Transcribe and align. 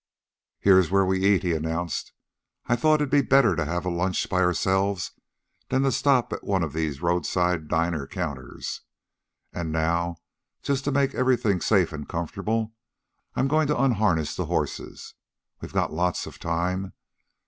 "Here's 0.59 0.89
where 0.89 1.05
we 1.05 1.19
eat," 1.23 1.43
he 1.43 1.53
announced. 1.53 2.11
"I 2.65 2.75
thought 2.75 2.95
it'd 3.01 3.11
be 3.11 3.21
better 3.21 3.55
to 3.55 3.65
have 3.65 3.85
a 3.85 3.91
lunch 3.91 4.27
by 4.29 4.41
ourselves 4.41 5.11
than 5.69 5.91
stop 5.91 6.33
at 6.33 6.43
one 6.43 6.63
of 6.63 6.73
these 6.73 7.03
roadside 7.03 7.67
dinner 7.67 8.07
counters. 8.07 8.81
An' 9.53 9.71
now, 9.71 10.17
just 10.63 10.85
to 10.85 10.91
make 10.91 11.13
everything 11.13 11.61
safe 11.61 11.93
an' 11.93 12.07
comfortable, 12.07 12.73
I'm 13.35 13.47
goin' 13.47 13.67
to 13.67 13.79
unharness 13.79 14.35
the 14.35 14.47
horses. 14.47 15.13
We 15.61 15.67
got 15.67 15.93
lots 15.93 16.25
of 16.25 16.39
time. 16.39 16.93